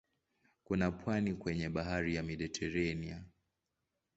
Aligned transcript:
Kuna 0.63 0.91
pwani 0.91 1.33
kwenye 1.33 1.69
bahari 1.69 2.15
ya 2.15 2.23
Mediteranea. 2.23 3.23